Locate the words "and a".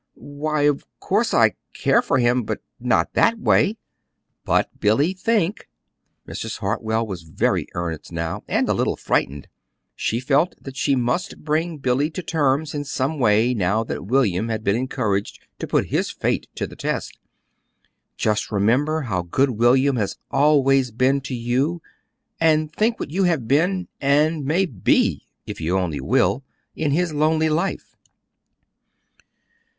8.47-8.73